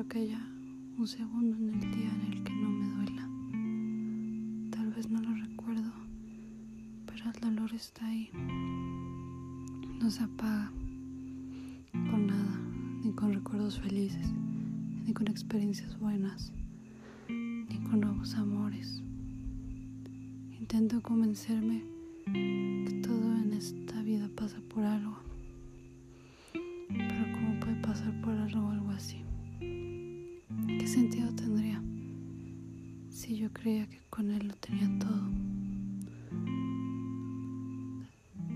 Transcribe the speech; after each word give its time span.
creo 0.00 0.08
que 0.08 0.18
haya 0.20 0.40
un 0.96 1.06
segundo 1.06 1.58
en 1.58 1.74
el 1.74 1.80
día 1.92 2.10
en 2.10 2.32
el 2.32 2.42
que 2.42 2.54
no 2.54 2.70
me 2.70 2.88
duela. 2.88 3.28
Tal 4.70 4.90
vez 4.94 5.10
no 5.10 5.20
lo 5.20 5.34
recuerdo, 5.34 5.92
pero 7.04 7.30
el 7.30 7.40
dolor 7.40 7.74
está 7.74 8.06
ahí. 8.06 8.30
No 10.00 10.10
se 10.10 10.22
apaga 10.22 10.72
con 11.92 12.28
nada, 12.28 12.60
ni 13.04 13.12
con 13.12 13.34
recuerdos 13.34 13.78
felices, 13.78 14.32
ni 15.04 15.12
con 15.12 15.28
experiencias 15.28 15.98
buenas, 15.98 16.50
ni 17.28 17.78
con 17.90 18.00
nuevos 18.00 18.34
amores. 18.36 19.02
Intento 20.58 21.02
convencerme 21.02 21.84
que 22.24 23.00
todo 23.02 23.36
en 23.36 23.52
esta 23.52 24.00
vida 24.02 24.30
pasa 24.34 24.56
por 24.72 24.82
algo. 24.82 25.18
Pero 26.54 27.32
¿cómo 27.34 27.60
puede 27.60 27.76
pasar 27.82 28.18
por 28.22 28.32
algo 28.32 28.70
algo 28.70 28.90
así? 28.92 29.22
¿Qué 30.80 30.86
sentido 30.86 31.30
tendría 31.34 31.78
si 33.10 33.36
yo 33.36 33.52
creía 33.52 33.86
que 33.86 34.00
con 34.08 34.30
él 34.30 34.48
lo 34.48 34.54
tenía 34.54 34.88
todo? 34.98 35.28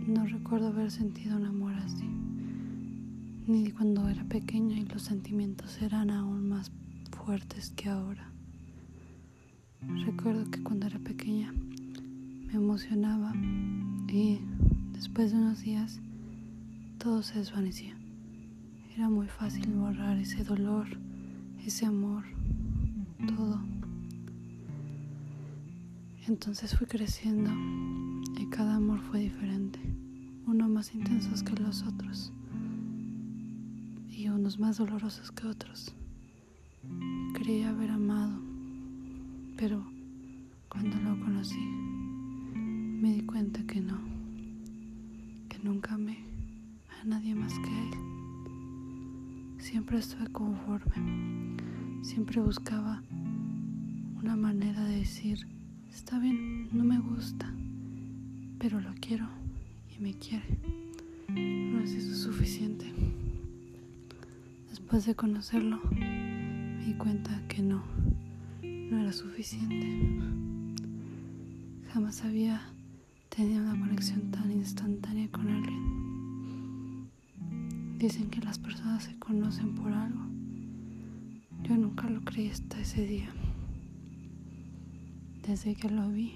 No 0.06 0.24
recuerdo 0.24 0.68
haber 0.68 0.91
sentido 0.91 1.37
un 1.37 1.45
amor 1.45 1.74
así, 1.74 2.09
ni 3.46 3.70
cuando 3.73 4.09
era 4.09 4.24
pequeña 4.24 4.79
y 4.79 4.87
los 4.87 5.02
sentimientos 5.02 5.82
eran 5.82 6.09
aún 6.09 6.48
más 6.48 6.73
fuertes 7.10 7.74
que 7.77 7.91
ahora. 7.91 8.27
Recuerdo 10.06 10.51
que 10.51 10.62
cuando 10.62 10.87
era 10.87 10.98
pequeña 11.01 11.52
me 11.52 12.54
emocionaba 12.54 13.34
y 14.09 14.41
después 14.95 15.30
de 15.30 15.37
unos 15.37 15.60
días 15.60 16.01
todo 16.96 17.23
se 17.23 17.38
desvanecía. 17.38 17.95
Era 18.95 19.10
muy 19.10 19.26
fácil 19.29 19.66
borrar 19.74 20.16
ese 20.16 20.43
dolor, 20.43 20.87
ese 21.66 21.87
amor, 21.87 22.24
todo. 23.26 23.59
Entonces 26.29 26.76
fui 26.76 26.87
creciendo 26.87 27.51
y 28.38 28.46
cada 28.51 28.76
amor 28.76 29.01
fue 29.01 29.20
diferente, 29.20 29.80
uno 30.46 30.68
más 30.68 30.95
intensos 30.95 31.42
que 31.42 31.54
los 31.54 31.82
otros 31.82 32.32
y 34.10 34.29
unos 34.29 34.59
más 34.59 34.76
dolorosos 34.76 35.32
que 35.32 35.46
otros. 35.46 35.95
Creía 37.32 37.70
haber 37.70 37.90
amado, 37.90 38.38
pero 39.57 39.82
cuando 40.68 40.96
lo 40.98 41.18
conocí 41.20 41.60
me 41.65 43.15
di 43.15 43.23
cuenta 43.23 43.66
que 43.66 43.80
no, 43.80 43.98
que 45.48 45.59
nunca 45.60 45.95
amé 45.95 46.18
a 47.01 47.04
nadie 47.04 47.35
más 47.35 47.54
que 47.59 47.70
a 47.70 47.82
él. 47.85 48.13
Siempre 49.65 49.96
estuve 49.98 50.26
conforme, 50.26 51.57
siempre 52.02 52.38
buscaba 52.38 53.02
una 54.15 54.37
manera 54.37 54.84
de 54.84 54.96
decir, 54.98 55.38
está 55.90 56.18
bien, 56.18 56.68
no 56.70 56.84
me 56.84 56.98
gusta, 56.98 57.51
pero 58.59 58.79
lo 58.79 58.92
quiero 59.01 59.26
y 59.96 60.02
me 60.02 60.12
quiere. 60.12 60.45
No 61.29 61.80
es 61.80 61.95
eso 61.95 62.15
suficiente. 62.15 62.92
Después 64.69 65.06
de 65.06 65.15
conocerlo, 65.15 65.81
me 65.92 66.84
di 66.84 66.92
cuenta 66.92 67.41
que 67.48 67.62
no, 67.62 67.82
no 68.62 68.98
era 69.00 69.15
suficiente. 69.15 69.88
Jamás 71.91 72.22
había 72.22 72.60
tenía 73.31 73.62
una 73.62 73.81
conexión 73.81 74.31
tan 74.31 74.53
instantánea 74.53 75.26
con 75.31 75.48
alguien. 75.48 76.13
Dicen 78.04 78.28
que 78.28 78.42
las 78.42 78.59
personas 78.59 79.04
se 79.04 79.19
conocen 79.19 79.75
por 79.76 79.91
algo. 79.91 80.20
Yo 81.62 81.75
nunca 81.75 82.06
lo 82.10 82.20
creí 82.20 82.50
hasta 82.50 82.78
ese 82.78 83.06
día. 83.06 83.31
Desde 85.41 85.75
que 85.75 85.88
lo 85.88 86.10
vi, 86.10 86.34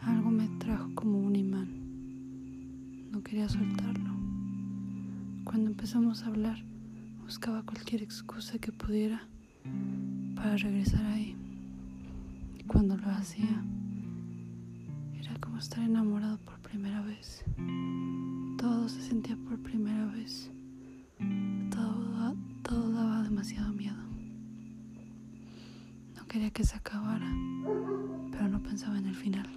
algo 0.00 0.28
me 0.32 0.48
trajo 0.58 0.92
como 0.96 1.20
un 1.20 1.36
imán. 1.36 1.68
No 3.12 3.22
quería 3.22 3.48
soltarlo. 3.48 4.10
Cuando 5.44 5.70
empezamos 5.70 6.24
a 6.24 6.26
hablar, 6.26 6.58
buscaba 7.22 7.62
cualquier 7.62 8.02
excusa 8.02 8.58
que 8.58 8.72
pudiera 8.72 9.22
para 10.34 10.56
regresar 10.56 11.06
ahí. 11.06 11.36
Y 12.58 12.64
cuando 12.64 12.96
lo 12.96 13.08
hacía, 13.08 13.62
como 15.40 15.58
estar 15.58 15.84
enamorado 15.84 16.38
por 16.38 16.58
primera 16.58 17.02
vez. 17.02 17.44
Todo 18.58 18.88
se 18.88 19.00
sentía 19.02 19.36
por 19.36 19.58
primera 19.62 20.06
vez. 20.06 20.50
Todo, 21.70 22.36
todo 22.62 22.92
daba 22.92 23.22
demasiado 23.22 23.72
miedo. 23.72 23.96
No 26.16 26.26
quería 26.26 26.50
que 26.50 26.64
se 26.64 26.76
acabara, 26.76 27.30
pero 28.30 28.48
no 28.48 28.62
pensaba 28.62 28.98
en 28.98 29.06
el 29.06 29.14
final. 29.14 29.48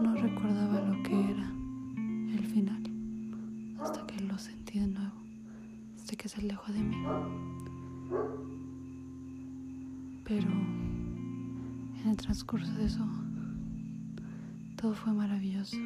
No 0.00 0.14
recordaba 0.14 0.80
lo 0.82 1.02
que 1.02 1.12
era 1.30 1.52
el 2.34 2.46
final 2.46 2.82
hasta 3.80 4.06
que 4.06 4.20
lo 4.20 4.38
sentí 4.38 4.78
de 4.78 4.86
nuevo, 4.86 5.14
hasta 5.96 6.16
que 6.16 6.28
se 6.28 6.40
alejó 6.40 6.72
de 6.72 6.80
mí. 6.80 6.96
Pero 10.24 10.50
en 12.02 12.10
el 12.10 12.16
transcurso 12.16 12.72
de 12.74 12.84
eso 12.84 13.06
todo 14.76 14.94
fue 14.94 15.12
maravilloso. 15.12 15.76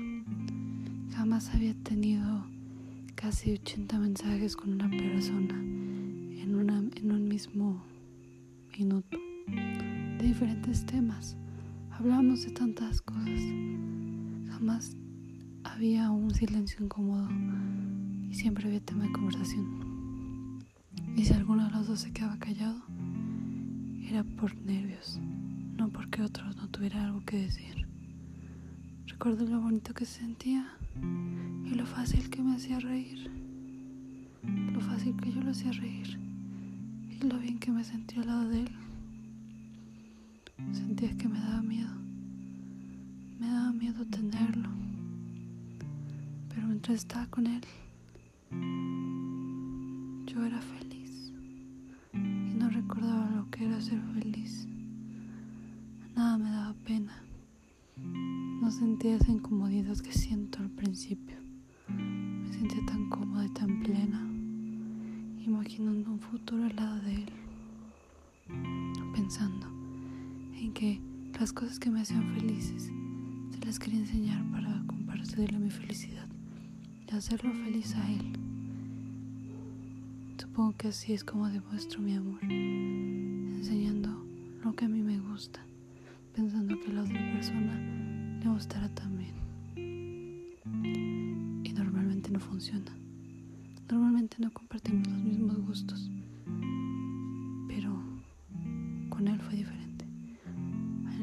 Jamás 1.15 1.55
había 1.55 1.75
tenido 1.83 2.45
casi 3.23 3.53
80 3.53 4.01
mensajes 4.01 4.57
con 4.57 4.73
una 4.73 4.91
persona 4.91 5.55
en, 5.55 6.91
en 6.97 7.13
un 7.13 7.29
mismo 7.29 7.81
minuto, 8.77 9.17
de 9.47 10.27
diferentes 10.27 10.85
temas. 10.87 11.37
Hablamos 11.93 12.45
de 12.45 12.51
tantas 12.51 13.01
cosas. 13.01 13.41
Jamás 14.51 14.97
había 15.63 16.11
un 16.11 16.35
silencio 16.35 16.85
incómodo 16.85 17.29
y 18.29 18.35
siempre 18.35 18.67
había 18.67 18.81
tema 18.81 19.05
de 19.05 19.13
conversación. 19.13 20.59
Y 21.17 21.25
si 21.25 21.33
alguno 21.33 21.67
de 21.67 21.71
los 21.71 21.87
dos 21.87 22.01
se 22.01 22.13
quedaba 22.13 22.37
callado, 22.41 22.83
era 24.05 24.25
por 24.25 24.53
nervios, 24.57 25.21
no 25.77 25.89
porque 25.91 26.23
otro 26.23 26.45
no 26.55 26.69
tuviera 26.71 27.05
algo 27.05 27.23
que 27.25 27.37
decir. 27.37 27.92
Recuerdo 29.25 29.47
lo 29.47 29.61
bonito 29.61 29.95
que 29.95 30.05
se 30.05 30.19
sentía 30.19 30.67
y 31.65 31.77
lo 31.77 31.87
fácil 31.87 32.29
que 32.29 32.43
me 32.43 32.57
hacía 32.57 32.81
reír. 32.81 33.31
Lo 34.73 34.81
fácil 34.81 35.15
que 35.15 35.31
yo 35.31 35.41
lo 35.41 35.53
hacía 35.53 35.71
reír 35.71 36.19
y 37.09 37.25
lo 37.25 37.39
bien 37.39 37.61
que 37.61 37.71
me 37.71 37.85
sentía 37.85 38.23
al 38.23 38.27
lado 38.27 38.49
de 38.49 38.63
él. 38.63 38.71
Sentía 40.73 41.17
que 41.17 41.29
me 41.29 41.39
daba 41.39 41.63
miedo. 41.63 41.95
Me 43.39 43.47
daba 43.47 43.71
miedo 43.71 44.05
tenerlo. 44.07 44.69
Pero 46.49 46.67
mientras 46.67 46.97
estaba 46.97 47.27
con 47.27 47.47
él, 47.47 47.63
yo 50.27 50.45
era 50.45 50.61
feliz 50.61 51.33
y 52.13 52.55
no 52.59 52.69
recordaba 52.71 53.31
lo 53.31 53.49
que 53.53 53.67
era 53.67 53.81
ser 53.81 54.01
feliz. 54.15 54.67
No 58.83 58.89
sentía 58.89 59.15
esa 59.15 59.31
incomodidad 59.31 59.97
que 59.99 60.13
siento 60.13 60.59
al 60.59 60.69
principio. 60.69 61.37
Me 61.87 62.53
sentía 62.53 62.85
tan 62.85 63.09
cómoda 63.11 63.45
y 63.45 63.49
tan 63.51 63.81
plena, 63.81 64.21
imaginando 65.47 66.11
un 66.11 66.19
futuro 66.19 66.65
al 66.65 66.75
lado 66.75 67.01
de 67.03 67.15
él, 67.15 67.33
pensando 69.15 69.69
en 70.57 70.73
que 70.73 71.01
las 71.39 71.53
cosas 71.53 71.79
que 71.79 71.91
me 71.91 72.01
hacían 72.01 72.35
felices 72.35 72.91
se 73.53 73.65
las 73.65 73.79
quería 73.79 74.01
enseñar 74.01 74.45
para 74.51 74.83
compartirle 74.89 75.61
mi 75.61 75.71
felicidad 75.71 76.27
y 77.09 77.15
hacerlo 77.15 77.53
feliz 77.53 77.95
a 77.95 78.11
él. 78.11 78.33
Supongo 80.39 80.75
que 80.77 80.89
así 80.89 81.13
es 81.13 81.23
como 81.23 81.49
demuestro 81.49 82.01
mi 82.01 82.15
amor, 82.17 82.41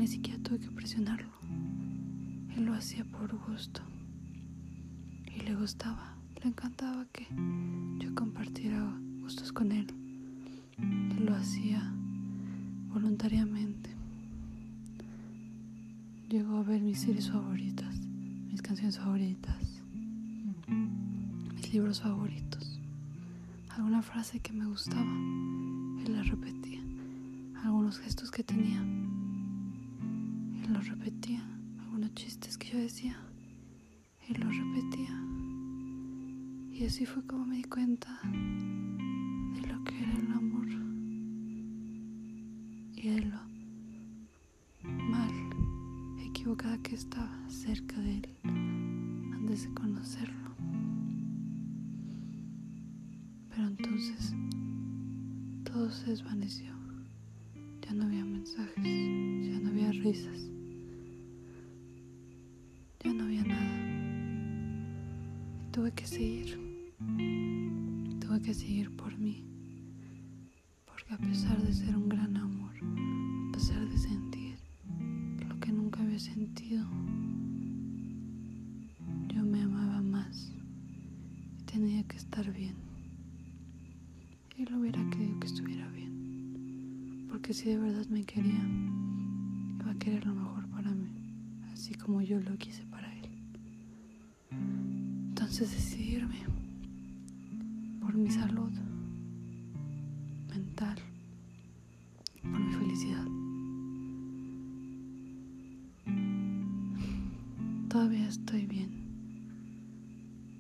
siquiera 0.10 0.42
tuve 0.44 0.60
que 0.60 0.72
presionarlo. 0.72 1.32
Él 2.56 2.66
lo 2.66 2.74
hacía 2.74 3.06
por 3.06 3.36
gusto. 3.48 3.82
Y 5.36 5.42
le 5.42 5.56
gustaba, 5.56 6.16
le 6.42 6.50
encantaba 6.50 7.06
que 7.14 7.28
yo 8.00 8.14
compartiera 8.16 8.92
gustos 9.22 9.52
con 9.52 9.72
él. 9.72 9.88
Él 10.78 11.26
lo 11.26 11.36
hacía 11.36 11.94
voluntariamente 12.94 14.00
llegó 16.30 16.58
a 16.58 16.64
ver 16.64 16.80
mis 16.82 17.00
series 17.00 17.32
favoritas, 17.32 17.96
mis 18.52 18.62
canciones 18.62 19.00
favoritas, 19.00 19.82
mis 20.68 21.74
libros 21.74 22.02
favoritos, 22.02 22.80
alguna 23.70 24.04
frase 24.04 24.40
que 24.40 24.54
me 24.54 24.66
gustaba. 24.68 25.02
Él 25.02 26.14
le 26.14 26.22
repetía 26.22 26.82
algunos 27.64 27.98
gestos 27.98 28.30
que 28.30 28.44
tenía. 28.44 28.80
Los 30.70 30.88
repetía, 30.88 31.44
algunos 31.80 32.14
chistes 32.14 32.58
que 32.58 32.70
yo 32.70 32.78
decía. 32.78 33.18
Él 34.28 34.40
los 34.40 34.56
repetía. 34.56 35.20
Y 36.72 36.86
así 36.86 37.06
fue 37.06 37.26
como 37.26 37.46
me 37.46 37.58
di 37.58 37.64
cuenta 37.64 38.20
de 38.24 39.62
lo 39.68 39.84
que 39.84 39.98
era 40.00 40.14
el 40.14 40.32
amor 40.32 40.68
y 42.96 43.10
de 43.10 43.22
lo 43.26 43.40
mal, 44.84 45.32
equivocada 46.24 46.78
que 46.84 46.96
estaba 46.96 47.50
cerca 47.50 48.00
de 48.02 48.18
él 48.18 48.38
antes 48.44 49.64
de 49.64 49.74
conocerlo. 49.74 50.56
Pero 53.50 53.68
entonces 53.68 54.36
todo 55.64 55.90
se 55.90 56.12
desvaneció. 56.12 56.72
Ya 57.82 57.94
no 57.96 58.06
había 58.06 58.24
mensajes, 58.24 58.76
ya 58.84 59.60
no 59.60 59.70
había 59.70 59.92
risas, 59.92 60.52
ya 63.04 63.14
no 63.14 63.24
había 63.24 63.44
nada. 63.44 63.78
Y 65.62 65.72
tuve 65.72 65.92
que 65.92 66.06
seguir, 66.06 66.60
tuve 68.20 68.42
que 68.42 68.54
seguir 68.54 68.96
por 68.96 69.18
mí, 69.18 69.46
porque 70.86 71.14
a 71.14 71.18
pesar 71.18 71.62
de 71.62 71.74
ser 71.74 71.96
un 71.96 72.10
gran 72.10 72.36
amor, 72.38 72.72
a 73.50 73.52
pesar 73.54 73.88
de 73.90 73.98
sentir 73.98 74.58
lo 75.48 75.60
que 75.60 75.72
nunca 75.72 76.02
había 76.02 76.20
sentido, 76.20 76.86
yo 79.34 79.44
me 79.44 79.62
amaba 79.62 80.02
más 80.02 80.52
y 81.60 81.64
tenía 81.64 82.04
que 82.04 82.18
estar 82.18 82.52
bien. 82.52 82.76
Y 84.58 84.64
él 84.64 84.76
hubiera 84.76 85.00
querido 85.10 85.40
que 85.40 85.48
estuviera 85.48 85.88
bien 85.90 86.00
porque 87.30 87.54
si 87.54 87.70
de 87.70 87.78
verdad 87.78 88.06
me 88.08 88.24
quería, 88.24 88.60
iba 89.80 89.92
a 89.92 89.96
querer 89.96 90.26
lo 90.26 90.34
mejor 90.34 90.68
para 90.70 90.92
mí, 90.92 91.10
así 91.72 91.94
como 91.94 92.22
yo 92.22 92.40
lo 92.42 92.58
quise. 92.58 92.89
Entonces 95.60 95.92
decidirme 95.92 96.38
por 98.00 98.16
mi 98.16 98.32
salud 98.32 98.72
mental, 100.48 100.98
por 102.42 102.60
mi 102.62 102.72
felicidad. 102.72 103.26
Todavía 107.90 108.26
estoy 108.30 108.68
bien, 108.68 108.90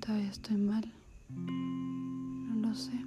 todavía 0.02 0.32
estoy 0.32 0.58
mal, 0.58 0.84
no 1.30 2.68
lo 2.68 2.76
sé. 2.76 3.00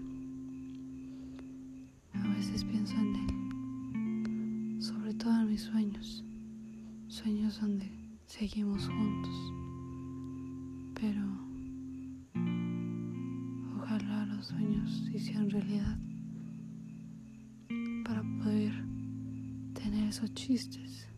A 2.14 2.26
veces 2.28 2.64
pienso 2.64 2.94
en 2.94 3.16
él 3.16 4.82
sobre 4.82 5.12
todo 5.12 5.42
en 5.42 5.50
mis 5.50 5.60
sueños, 5.60 6.24
sueños 7.08 7.60
donde 7.60 7.90
seguimos 8.24 8.86
juntos, 8.86 9.61
para 18.04 18.22
poder 18.42 18.72
tener 19.74 20.08
esos 20.08 20.32
chistes, 20.34 21.08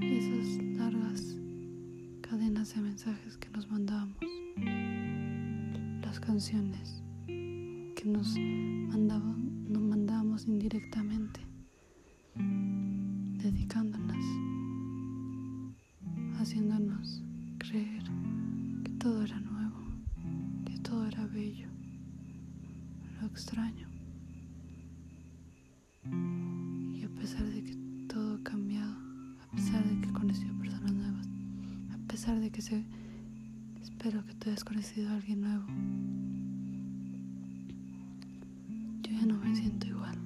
esas 0.00 0.62
largas 0.76 1.36
cadenas 2.20 2.74
de 2.74 2.80
mensajes 2.80 3.36
que 3.36 3.48
nos 3.50 3.70
mandábamos, 3.70 4.18
las 6.02 6.20
canciones 6.20 7.02
que 7.26 8.02
nos 8.04 8.36
nos 8.36 9.82
mandábamos 9.82 10.46
indirectamente 10.46 11.40
dedicándonos, 13.42 14.24
haciéndonos 16.40 17.22
creer 17.58 18.02
que 18.84 18.92
todo 18.92 19.24
era 19.24 19.40
nuevo, 19.40 19.80
que 20.64 20.78
todo 20.78 21.06
era 21.06 21.26
bello, 21.26 21.68
lo 23.20 23.26
extraño. 23.26 23.87
Espero 32.58 34.24
que 34.26 34.34
tú 34.34 34.50
hayas 34.50 34.64
conocido 34.64 35.10
a 35.10 35.14
alguien 35.14 35.42
nuevo, 35.42 35.64
yo 39.02 39.12
ya 39.12 39.26
no 39.26 39.38
me 39.38 39.54
siento 39.54 39.86
igual. 39.86 40.18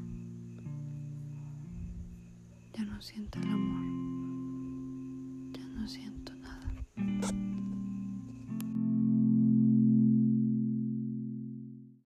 Ya 2.73 2.85
no 2.87 3.03
siento 3.03 3.39
el 3.39 3.51
amor, 3.51 3.83
ya 5.53 5.67
no 5.79 5.87
siento 5.87 6.32